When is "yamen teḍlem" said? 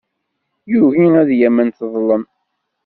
1.39-2.23